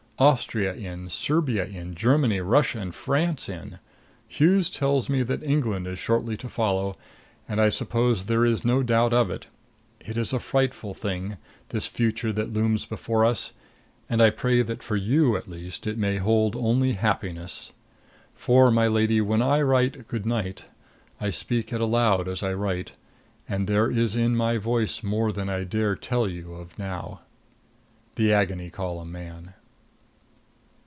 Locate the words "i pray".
14.21-14.61